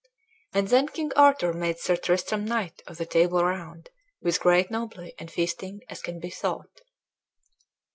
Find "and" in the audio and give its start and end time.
0.51-0.69, 5.19-5.29